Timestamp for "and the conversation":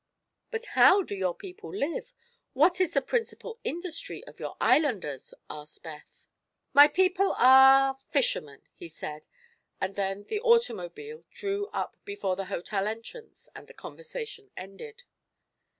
13.55-14.49